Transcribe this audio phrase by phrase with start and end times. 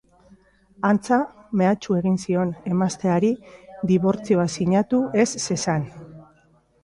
[0.87, 1.17] Antza,
[1.61, 3.31] mehatxu egin zion emazteari
[3.91, 5.89] dibortzioa sinatu ez zezan.